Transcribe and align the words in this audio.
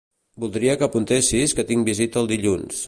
Voldria 0.43 0.77
que 0.79 0.87
apuntessis 0.87 1.55
que 1.59 1.67
tinc 1.73 1.93
visita 1.93 2.23
el 2.25 2.33
dilluns. 2.35 2.79